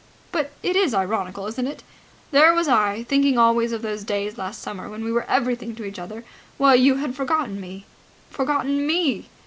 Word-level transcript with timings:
But 0.31 0.51
it 0.63 0.75
is 0.75 0.95
ironical, 0.95 1.45
isn't 1.45 1.67
it! 1.67 1.83
There 2.31 2.55
was 2.55 2.67
I, 2.67 3.03
thinking 3.03 3.37
always 3.37 3.71
of 3.71 3.83
those 3.83 4.03
days 4.03 4.35
last 4.35 4.59
summer 4.59 4.89
when 4.89 5.03
we 5.03 5.11
were 5.11 5.29
everything 5.29 5.75
to 5.75 5.85
each 5.85 5.99
other, 5.99 6.23
while 6.57 6.75
you 6.75 6.95
had 6.95 7.13
forgotten 7.15 7.61
me 7.61 7.85
Forgotten 8.31 8.87
me!" 8.87 9.29